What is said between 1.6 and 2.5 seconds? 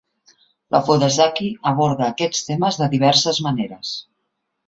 aborda aquests